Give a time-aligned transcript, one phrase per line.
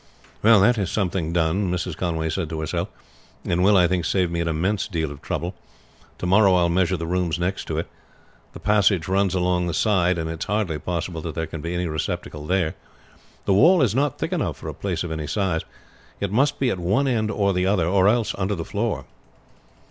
[0.41, 1.95] "That is something done," Mrs.
[1.95, 2.87] Conway said to herself;
[3.45, 5.53] "and will, I think, save me an immense deal of trouble.
[6.17, 7.85] To morrow I will measure the rooms next to it.
[8.53, 11.75] The passage runs along the side and it is hardly possible that there can be
[11.75, 12.73] any receptacle there;
[13.45, 15.61] the wall is not thick enough for a place of any size.
[16.19, 19.05] It must be at one end or the other, or else under the floor."